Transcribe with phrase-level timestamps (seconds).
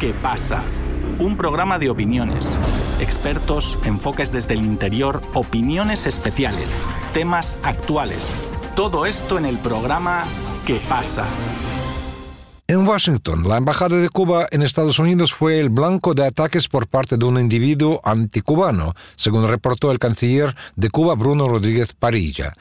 [0.00, 0.64] ¿Qué pasa?
[1.18, 2.58] Un programa de opiniones,
[3.00, 6.80] expertos, enfoques desde el interior, opiniones especiales,
[7.12, 8.30] temas actuales.
[8.74, 10.22] Todo esto en el programa
[10.66, 11.26] ¿Qué pasa?
[12.66, 16.86] En Washington, la Embajada de Cuba en Estados Unidos fue el blanco de ataques por
[16.86, 22.54] parte de un individuo anticubano, según reportó el canciller de Cuba Bruno Rodríguez Parilla.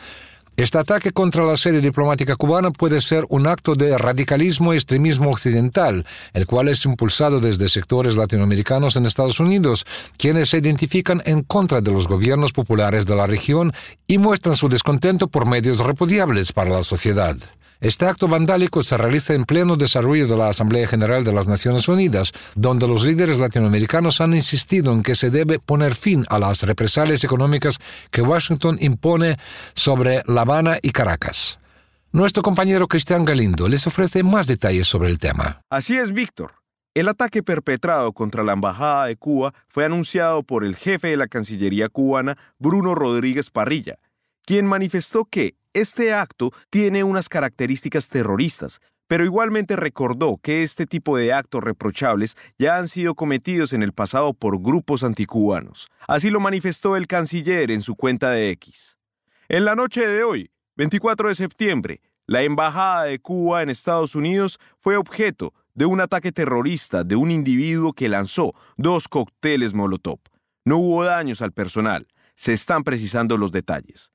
[0.60, 5.30] Este ataque contra la sede diplomática cubana puede ser un acto de radicalismo y extremismo
[5.30, 9.86] occidental, el cual es impulsado desde sectores latinoamericanos en Estados Unidos,
[10.18, 13.72] quienes se identifican en contra de los gobiernos populares de la región
[14.06, 17.38] y muestran su descontento por medios repudiables para la sociedad.
[17.82, 21.88] Este acto vandálico se realiza en pleno desarrollo de la Asamblea General de las Naciones
[21.88, 26.62] Unidas, donde los líderes latinoamericanos han insistido en que se debe poner fin a las
[26.64, 27.80] represalias económicas
[28.12, 29.38] que Washington impone
[29.76, 31.60] sobre La Habana y Caracas.
[32.12, 35.62] Nuestro compañero Cristian Galindo les ofrece más detalles sobre el tema.
[35.70, 36.56] Así es, Víctor.
[36.94, 41.28] El ataque perpetrado contra la Embajada de Cuba fue anunciado por el jefe de la
[41.28, 44.00] Cancillería cubana, Bruno Rodríguez Parrilla,
[44.50, 51.16] quien manifestó que este acto tiene unas características terroristas, pero igualmente recordó que este tipo
[51.18, 55.88] de actos reprochables ya han sido cometidos en el pasado por grupos anticubanos.
[56.08, 58.98] Así lo manifestó el canciller en su cuenta de X.
[59.50, 64.58] En la noche de hoy, 24 de septiembre, la Embajada de Cuba en Estados Unidos
[64.80, 70.22] fue objeto de un ataque terrorista de un individuo que lanzó dos cócteles Molotov.
[70.66, 72.08] No hubo daños al personal.
[72.34, 74.12] Se están precisando los detalles.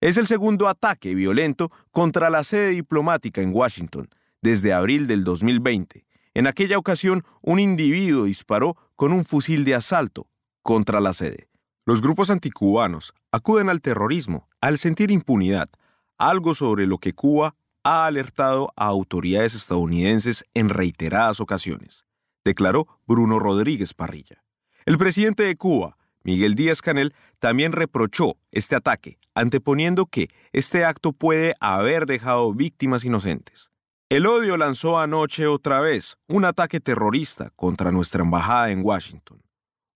[0.00, 4.08] Es el segundo ataque violento contra la sede diplomática en Washington
[4.40, 6.06] desde abril del 2020.
[6.32, 10.26] En aquella ocasión, un individuo disparó con un fusil de asalto
[10.62, 11.50] contra la sede.
[11.84, 15.68] Los grupos anticubanos acuden al terrorismo al sentir impunidad,
[16.16, 22.06] algo sobre lo que Cuba ha alertado a autoridades estadounidenses en reiteradas ocasiones,
[22.42, 24.42] declaró Bruno Rodríguez Parrilla.
[24.86, 31.12] El presidente de Cuba, Miguel Díaz Canel también reprochó este ataque, anteponiendo que este acto
[31.12, 33.70] puede haber dejado víctimas inocentes.
[34.10, 39.42] El odio lanzó anoche otra vez un ataque terrorista contra nuestra embajada en Washington,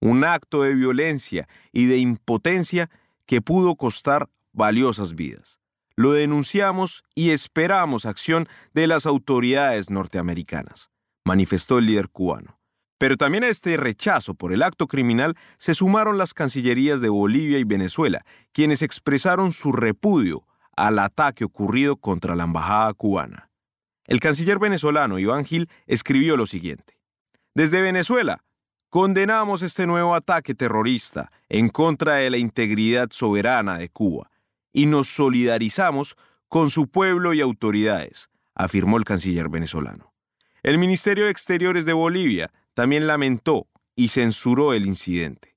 [0.00, 2.88] un acto de violencia y de impotencia
[3.26, 5.58] que pudo costar valiosas vidas.
[5.94, 10.90] Lo denunciamos y esperamos acción de las autoridades norteamericanas,
[11.24, 12.58] manifestó el líder cubano.
[12.98, 17.58] Pero también a este rechazo por el acto criminal se sumaron las cancillerías de Bolivia
[17.58, 20.46] y Venezuela, quienes expresaron su repudio
[20.76, 23.50] al ataque ocurrido contra la embajada cubana.
[24.06, 26.98] El canciller venezolano Iván Gil escribió lo siguiente.
[27.54, 28.44] Desde Venezuela,
[28.90, 34.30] condenamos este nuevo ataque terrorista en contra de la integridad soberana de Cuba
[34.72, 36.16] y nos solidarizamos
[36.48, 40.12] con su pueblo y autoridades, afirmó el canciller venezolano.
[40.62, 45.56] El Ministerio de Exteriores de Bolivia también lamentó y censuró el incidente.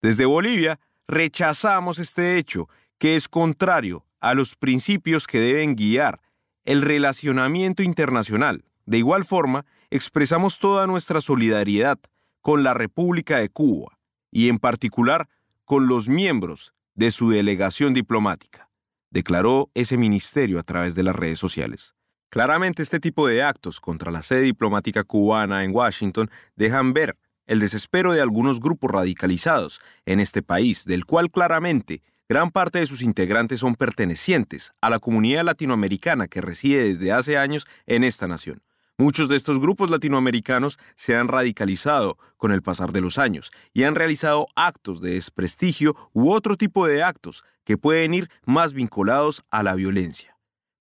[0.00, 2.68] Desde Bolivia rechazamos este hecho
[2.98, 6.20] que es contrario a los principios que deben guiar
[6.64, 8.64] el relacionamiento internacional.
[8.86, 11.98] De igual forma, expresamos toda nuestra solidaridad
[12.40, 13.98] con la República de Cuba
[14.30, 15.28] y en particular
[15.64, 18.70] con los miembros de su delegación diplomática,
[19.10, 21.94] declaró ese ministerio a través de las redes sociales.
[22.30, 27.16] Claramente este tipo de actos contra la sede diplomática cubana en Washington dejan ver
[27.46, 32.86] el desespero de algunos grupos radicalizados en este país, del cual claramente gran parte de
[32.86, 38.28] sus integrantes son pertenecientes a la comunidad latinoamericana que reside desde hace años en esta
[38.28, 38.62] nación.
[38.98, 43.84] Muchos de estos grupos latinoamericanos se han radicalizado con el pasar de los años y
[43.84, 49.44] han realizado actos de desprestigio u otro tipo de actos que pueden ir más vinculados
[49.50, 50.37] a la violencia.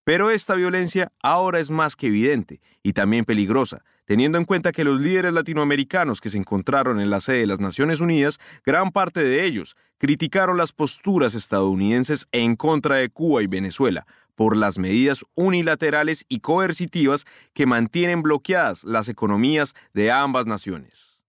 [0.08, 4.86] Pero esta violencia ahora es más que evidente y también peligrosa, teniendo en cuenta que
[4.86, 9.22] los líderes latinoamericanos que se encontraron en la sede de las Naciones Unidas, gran parte
[9.22, 15.26] de ellos criticaron las posturas estadounidenses en contra de Cuba y Venezuela por las medidas
[15.36, 21.20] unilaterales y coercitivas que mantienen bloqueadas las economías de ambas naciones.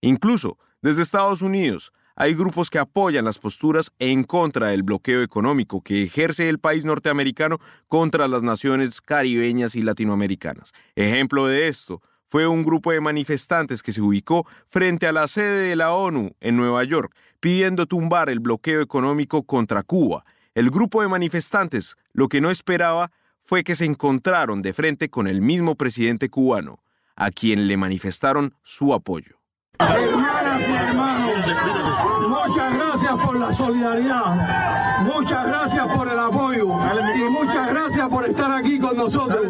[0.00, 5.80] Incluso desde Estados Unidos, hay grupos que apoyan las posturas en contra del bloqueo económico
[5.80, 10.72] que ejerce el país norteamericano contra las naciones caribeñas y latinoamericanas.
[10.94, 15.68] Ejemplo de esto fue un grupo de manifestantes que se ubicó frente a la sede
[15.68, 20.24] de la ONU en Nueva York, pidiendo tumbar el bloqueo económico contra Cuba.
[20.54, 23.10] El grupo de manifestantes lo que no esperaba
[23.44, 26.82] fue que se encontraron de frente con el mismo presidente cubano,
[27.16, 29.36] a quien le manifestaron su apoyo.
[33.52, 36.68] La solidaridad, muchas gracias por el apoyo.
[37.14, 39.46] Y muchas gracias por estar aquí con nosotros.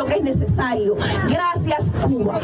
[0.00, 0.96] Lo que es necesario.
[1.28, 2.40] Gracias, Cuba.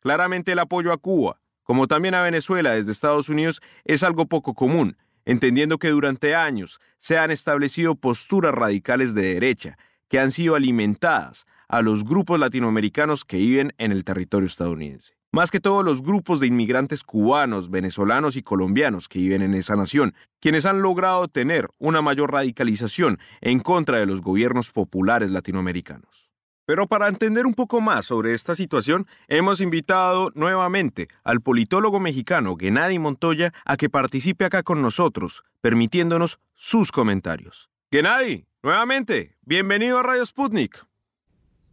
[0.00, 4.54] Claramente el apoyo a Cuba, como también a Venezuela desde Estados Unidos, es algo poco
[4.54, 9.78] común, entendiendo que durante años se han establecido posturas radicales de derecha
[10.08, 15.14] que han sido alimentadas a los grupos latinoamericanos que viven en el territorio estadounidense.
[15.32, 19.74] Más que todos los grupos de inmigrantes cubanos, venezolanos y colombianos que viven en esa
[19.74, 26.23] nación, quienes han logrado tener una mayor radicalización en contra de los gobiernos populares latinoamericanos.
[26.66, 32.56] Pero para entender un poco más sobre esta situación, hemos invitado nuevamente al politólogo mexicano
[32.56, 37.68] Gennady Montoya a que participe acá con nosotros, permitiéndonos sus comentarios.
[37.92, 40.86] Gennady, nuevamente, bienvenido a Radio Sputnik.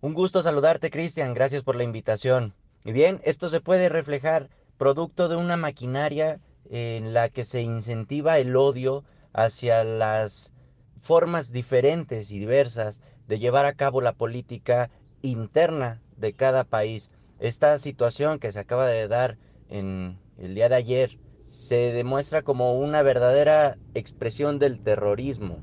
[0.02, 2.54] Un gusto saludarte, Cristian, gracias por la invitación.
[2.84, 8.40] Y bien, esto se puede reflejar producto de una maquinaria en la que se incentiva
[8.40, 10.52] el odio hacia las
[11.00, 14.90] formas diferentes y diversas de llevar a cabo la política
[15.22, 17.12] interna de cada país.
[17.40, 19.38] Esta situación que se acaba de dar
[19.70, 25.60] en el día de ayer se demuestra como una verdadera expresión del terrorismo,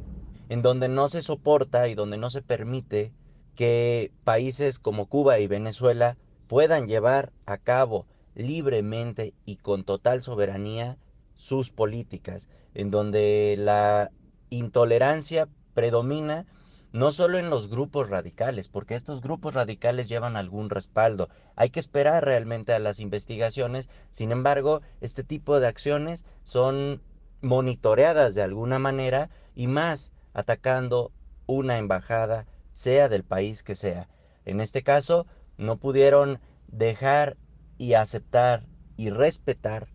[0.49, 3.13] en donde no se soporta y donde no se permite
[3.55, 6.17] que países como Cuba y Venezuela
[6.47, 10.97] puedan llevar a cabo libremente y con total soberanía
[11.35, 14.11] sus políticas, en donde la
[14.51, 16.47] intolerancia predomina
[16.93, 21.29] no solo en los grupos radicales, porque estos grupos radicales llevan algún respaldo.
[21.55, 23.89] Hay que esperar realmente a las investigaciones.
[24.11, 27.03] Sin embargo, este tipo de acciones son
[27.43, 31.13] monitoreadas de alguna manera y más atacando
[31.47, 34.09] una embajada, sea del país que sea.
[34.45, 35.27] En este caso,
[35.57, 37.37] no pudieron dejar
[37.77, 39.89] y aceptar y respetar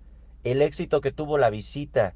[0.43, 2.15] el éxito que tuvo la visita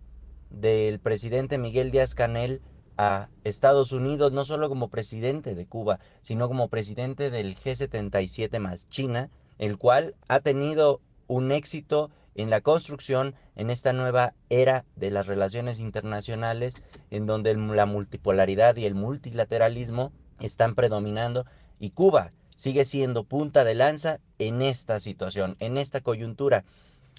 [0.49, 2.61] del presidente Miguel Díaz Canel
[2.97, 8.89] a Estados Unidos no solo como presidente de Cuba, sino como presidente del G77 más
[8.89, 9.29] China,
[9.59, 15.27] el cual ha tenido un éxito en la construcción en esta nueva era de las
[15.27, 16.75] relaciones internacionales,
[17.09, 21.45] en donde la multipolaridad y el multilateralismo están predominando
[21.79, 26.63] y Cuba sigue siendo punta de lanza en esta situación, en esta coyuntura.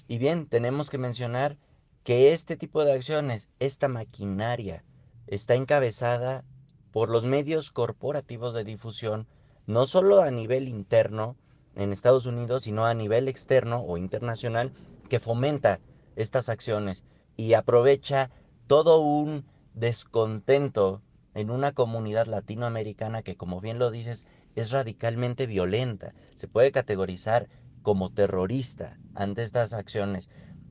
[0.07, 1.57] Y bien, tenemos que mencionar
[2.03, 4.83] que este tipo de acciones, esta maquinaria
[5.29, 6.43] está encabezada
[6.91, 9.27] por los medios corporativos de difusión,
[9.67, 11.37] no solo a nivel interno
[11.75, 14.73] en Estados Unidos, sino a nivel externo o internacional,
[15.07, 15.79] que fomenta
[16.15, 17.03] estas acciones
[17.37, 18.31] y aprovecha
[18.65, 19.45] todo un
[19.75, 21.01] descontento
[21.35, 24.25] en una comunidad latinoamericana que, como bien lo dices,
[24.55, 26.13] es radicalmente violenta.
[26.35, 27.49] Se puede categorizar
[27.83, 30.29] como terrorista ante estas acciones.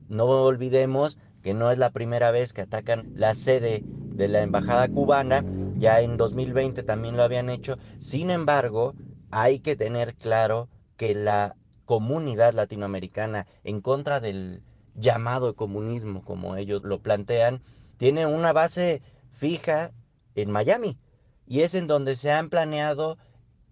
[0.09, 3.83] No olvidemos que no es la primera vez que atacan la sede
[4.19, 5.45] de la embajada cubana,
[5.77, 7.77] ya en 2020 también lo habían hecho.
[7.99, 8.93] Sin embargo,
[9.31, 14.61] hay que tener claro que la comunidad latinoamericana en contra del
[14.93, 17.61] llamado comunismo, como ellos lo plantean,
[17.95, 19.91] tiene una base fija
[20.35, 20.97] en Miami
[21.47, 23.17] y es en donde se han planeado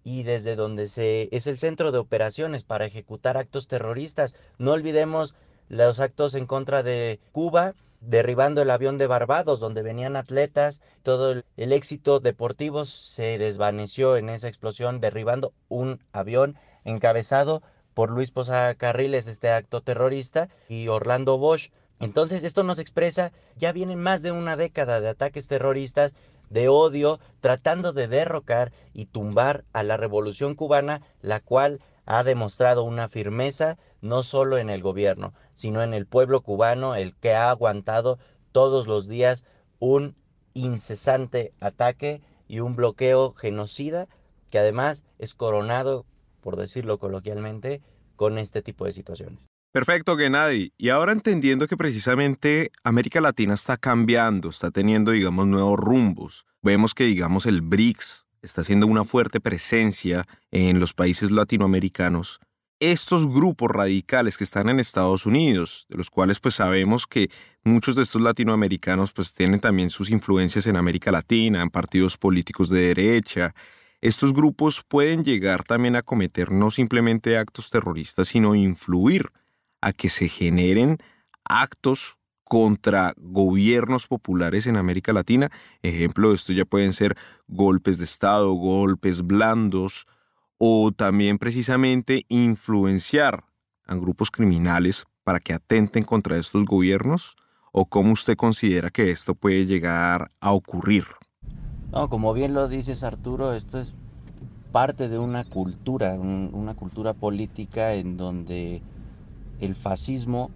[0.02, 4.34] y desde donde se es el centro de operaciones para ejecutar actos terroristas.
[4.56, 5.34] No olvidemos
[5.68, 11.32] los actos en contra de Cuba, derribando el avión de Barbados, donde venían atletas, todo
[11.32, 17.62] el, éxito deportivo se desvaneció en esa explosión, derribando un avión encabezado
[17.94, 21.70] por Luis Posada Carriles, este acto terrorista, y Orlando Bosch.
[22.00, 26.12] Entonces esto nos expresa, ya vienen más de una década de ataques terroristas,
[26.48, 32.84] de odio, tratando de derrocar y tumbar a la revolución cubana, la cual ha demostrado
[32.84, 37.50] una firmeza no solo en el gobierno, sino en el pueblo cubano, el que ha
[37.50, 38.18] aguantado
[38.52, 39.44] todos los días
[39.78, 40.16] un
[40.54, 44.08] incesante ataque y un bloqueo genocida
[44.50, 46.06] que además es coronado,
[46.40, 47.82] por decirlo coloquialmente,
[48.16, 49.46] con este tipo de situaciones.
[49.72, 50.72] Perfecto, Gennady.
[50.78, 56.46] Y ahora entendiendo que precisamente América Latina está cambiando, está teniendo, digamos, nuevos rumbos.
[56.62, 62.40] Vemos que, digamos, el BRICS está haciendo una fuerte presencia en los países latinoamericanos.
[62.80, 67.28] Estos grupos radicales que están en Estados Unidos, de los cuales pues sabemos que
[67.64, 72.68] muchos de estos latinoamericanos pues tienen también sus influencias en América Latina, en partidos políticos
[72.70, 73.52] de derecha,
[74.00, 79.32] estos grupos pueden llegar también a cometer no simplemente actos terroristas, sino influir
[79.80, 80.98] a que se generen
[81.42, 85.50] actos contra gobiernos populares en América Latina.
[85.82, 87.16] Ejemplo de esto ya pueden ser
[87.48, 90.06] golpes de Estado, golpes blandos
[90.58, 93.44] o también precisamente influenciar
[93.86, 97.36] a grupos criminales para que atenten contra estos gobiernos
[97.72, 101.04] o cómo usted considera que esto puede llegar a ocurrir.
[101.92, 103.94] No, como bien lo dices Arturo, esto es
[104.72, 108.82] parte de una cultura, una cultura política en donde
[109.60, 110.50] el fascismo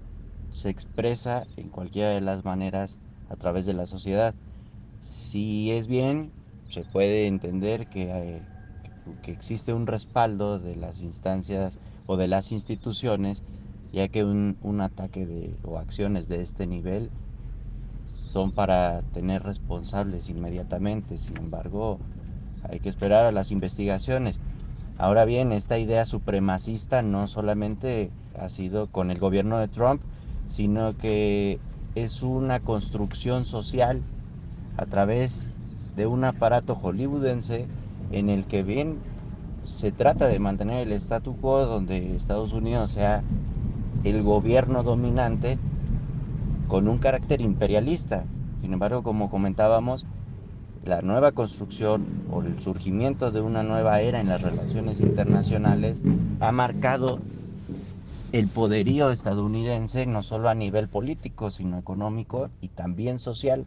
[0.50, 2.98] se expresa en cualquiera de las maneras
[3.30, 4.34] a través de la sociedad.
[5.00, 6.30] Si es bien,
[6.68, 8.42] se puede entender que, eh,
[9.22, 13.42] que existe un respaldo de las instancias o de las instituciones,
[13.92, 17.10] ya que un, un ataque de, o acciones de este nivel
[18.06, 21.18] son para tener responsables inmediatamente.
[21.18, 21.98] Sin embargo,
[22.68, 24.38] hay que esperar a las investigaciones.
[24.98, 30.02] Ahora bien, esta idea supremacista no solamente ha sido con el gobierno de Trump,
[30.48, 31.58] sino que
[31.94, 34.02] es una construcción social
[34.76, 35.46] a través
[35.96, 37.66] de un aparato hollywoodense
[38.12, 38.98] en el que bien
[39.62, 43.22] se trata de mantener el statu quo donde Estados Unidos sea
[44.04, 45.58] el gobierno dominante
[46.68, 48.24] con un carácter imperialista.
[48.60, 50.06] Sin embargo, como comentábamos,
[50.84, 56.02] la nueva construcción o el surgimiento de una nueva era en las relaciones internacionales
[56.40, 57.20] ha marcado
[58.32, 63.66] el poderío estadounidense no solo a nivel político, sino económico y también social,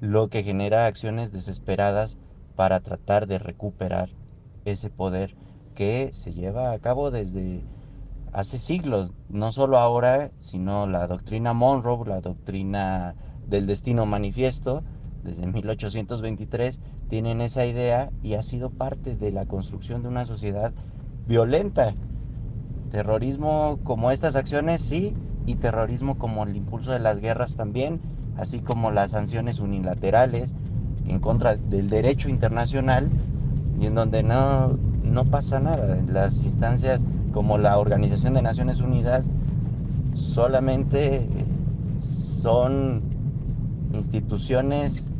[0.00, 2.16] lo que genera acciones desesperadas
[2.56, 4.10] para tratar de recuperar
[4.64, 5.34] ese poder
[5.74, 7.64] que se lleva a cabo desde
[8.32, 13.14] hace siglos, no solo ahora, sino la doctrina Monroe, la doctrina
[13.46, 14.82] del destino manifiesto,
[15.22, 20.72] desde 1823, tienen esa idea y ha sido parte de la construcción de una sociedad
[21.26, 21.94] violenta.
[22.90, 25.14] Terrorismo como estas acciones, sí,
[25.46, 28.00] y terrorismo como el impulso de las guerras también,
[28.36, 30.54] así como las sanciones unilaterales
[31.06, 33.10] en contra del derecho internacional
[33.78, 35.98] y en donde no, no pasa nada.
[36.08, 39.30] Las instancias como la Organización de Naciones Unidas
[40.12, 41.26] solamente
[41.96, 43.02] son
[43.92, 45.10] instituciones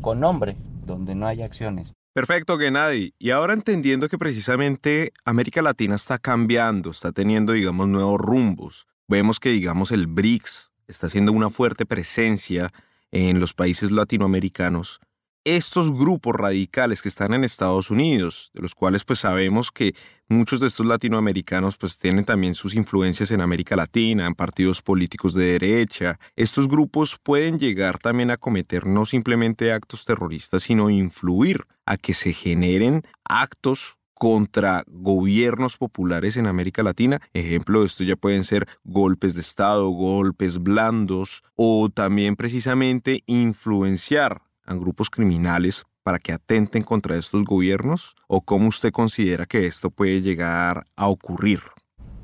[0.00, 1.94] con nombre, donde no hay acciones.
[2.12, 3.14] Perfecto, Gennady.
[3.18, 8.86] Y ahora entendiendo que precisamente América Latina está cambiando, está teniendo, digamos, nuevos rumbos.
[9.08, 12.72] Vemos que, digamos, el BRICS está haciendo una fuerte presencia
[13.12, 15.00] en los países latinoamericanos
[15.44, 19.94] estos grupos radicales que están en Estados Unidos, de los cuales pues sabemos que
[20.28, 25.34] muchos de estos latinoamericanos pues tienen también sus influencias en América Latina, en partidos políticos
[25.34, 31.66] de derecha, estos grupos pueden llegar también a cometer no simplemente actos terroristas, sino influir
[31.86, 37.20] a que se generen actos contra gobiernos populares en América Latina.
[37.34, 44.42] Ejemplo de esto ya pueden ser golpes de Estado, golpes blandos o también precisamente influenciar
[44.64, 48.14] a grupos criminales para que atenten contra estos gobiernos?
[48.28, 51.58] ¿O cómo usted considera que esto puede llegar a ocurrir?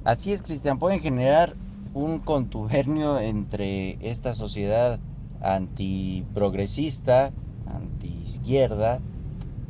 [0.04, 1.56] Así es, Cristian, pueden generar
[1.94, 5.00] un contubernio entre esta sociedad
[5.40, 7.32] antiprogresista,
[7.66, 9.00] antiizquierda,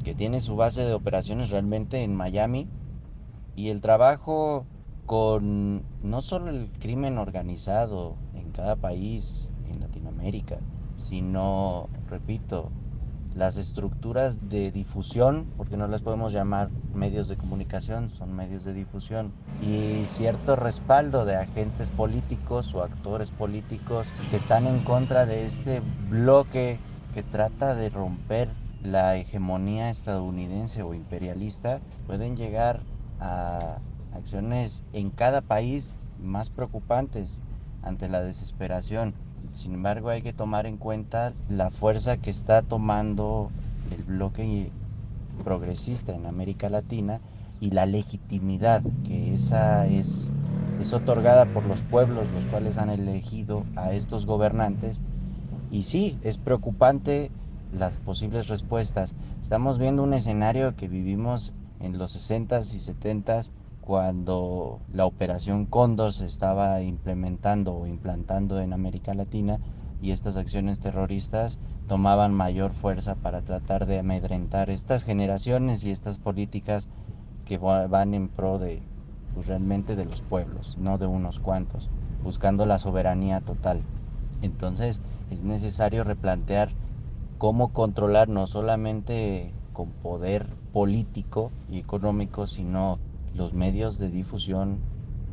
[0.09, 2.67] que tiene su base de operaciones realmente en Miami,
[3.55, 4.65] y el trabajo
[5.05, 10.61] con no solo el crimen organizado en cada país en Latinoamérica,
[10.97, 12.71] sino, repito,
[13.35, 18.73] las estructuras de difusión, porque no las podemos llamar medios de comunicación, son medios de
[18.73, 25.45] difusión, y cierto respaldo de agentes políticos o actores políticos que están en contra de
[25.45, 26.79] este bloque
[27.12, 28.49] que trata de romper
[28.83, 32.81] la hegemonía estadounidense o imperialista, pueden llegar
[33.21, 33.79] a
[34.13, 37.43] acciones en cada país más preocupantes
[37.83, 39.15] ante la desesperación.
[39.53, 43.51] Sin embargo, hay que tomar en cuenta la fuerza que está tomando
[43.97, 44.71] el bloque
[45.45, 47.19] progresista en América Latina
[47.61, 50.31] y la legitimidad que esa es,
[50.81, 55.01] es otorgada por los pueblos los cuales han elegido a estos gobernantes.
[55.71, 57.31] Y sí, es preocupante
[57.73, 59.15] las posibles respuestas.
[59.43, 66.13] Estamos viendo un escenario que vivimos en los 60s y 70s cuando la operación Cóndor
[66.13, 69.59] se estaba implementando o implantando en América Latina
[70.03, 76.19] y estas acciones terroristas tomaban mayor fuerza para tratar de amedrentar estas generaciones y estas
[76.19, 76.89] políticas
[77.47, 78.83] que van en pro de
[79.35, 81.89] pues, realmente de los pueblos, no de unos cuantos,
[82.23, 83.81] buscando la soberanía total.
[84.43, 86.71] Entonces es necesario replantear
[87.38, 92.99] cómo controlar no solamente con poder político y económico, sino
[93.35, 94.80] los medios de difusión,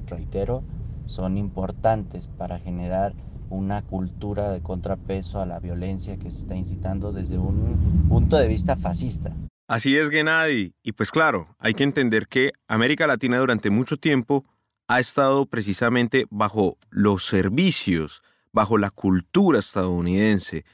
[0.05, 0.63] reitero,
[1.07, 3.13] son importantes para generar
[3.49, 8.47] una cultura de contrapeso a la violencia que se está incitando desde un punto de
[8.47, 9.31] vista fascista.
[9.67, 10.73] Así es, Gennady.
[10.83, 14.45] Y pues claro, hay que entender que América Latina durante mucho tiempo
[14.87, 18.21] ha estado precisamente bajo los servicios,
[18.51, 20.65] bajo la cultura estadounidense,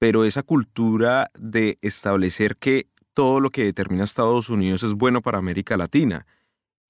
[0.00, 5.36] pero esa cultura de establecer que todo lo que determina Estados Unidos es bueno para
[5.36, 6.26] América Latina.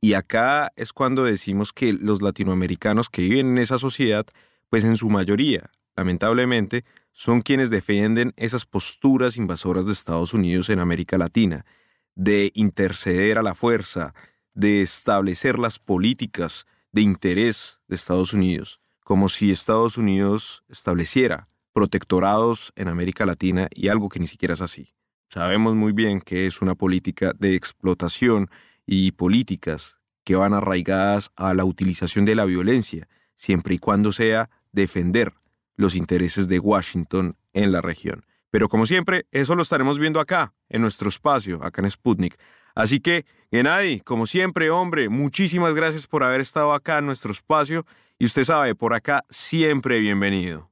[0.00, 4.26] Y acá es cuando decimos que los latinoamericanos que viven en esa sociedad,
[4.68, 10.78] pues en su mayoría, lamentablemente, son quienes defienden esas posturas invasoras de Estados Unidos en
[10.78, 11.66] América Latina,
[12.14, 14.14] de interceder a la fuerza,
[14.54, 22.72] de establecer las políticas de interés de Estados Unidos, como si Estados Unidos estableciera protectorados
[22.76, 24.92] en América Latina y algo que ni siquiera es así.
[25.28, 28.50] Sabemos muy bien que es una política de explotación
[28.86, 34.50] y políticas que van arraigadas a la utilización de la violencia, siempre y cuando sea
[34.72, 35.32] defender
[35.76, 38.24] los intereses de Washington en la región.
[38.50, 42.36] Pero como siempre, eso lo estaremos viendo acá, en nuestro espacio, acá en Sputnik.
[42.74, 47.86] Así que, Gennady, como siempre, hombre, muchísimas gracias por haber estado acá en nuestro espacio
[48.18, 50.69] y usted sabe, por acá siempre bienvenido.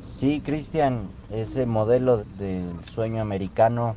[0.00, 3.96] Sí, Cristian, ese modelo del sueño americano,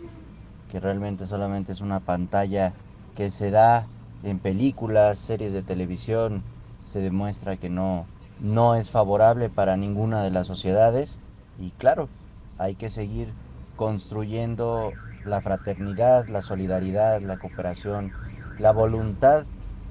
[0.67, 2.74] que realmente solamente es una pantalla
[3.15, 3.88] que se da
[4.24, 6.43] en películas, series de televisión,
[6.84, 8.08] se demuestra que no,
[8.39, 11.20] no es favorable para ninguna de las sociedades.
[11.58, 12.10] Y claro,
[12.58, 13.34] hay que seguir
[13.75, 14.93] construyendo
[15.24, 18.12] la fraternidad, la solidaridad, la cooperación,
[18.58, 19.46] la voluntad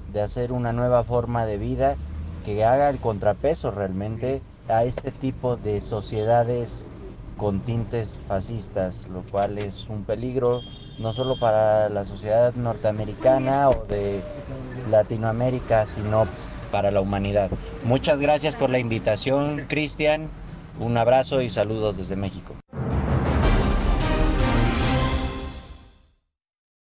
[0.07, 1.95] de hacer una nueva forma de vida
[2.43, 6.85] que haga el contrapeso realmente a este tipo de sociedades
[7.37, 10.61] con tintes fascistas, lo cual es un peligro
[10.97, 14.21] no solo para la sociedad norteamericana o de
[14.89, 16.27] Latinoamérica, sino
[16.71, 17.49] para la humanidad.
[17.83, 20.29] Muchas gracias por la invitación, Cristian.
[20.79, 22.60] Un abrazo y saludos desde México.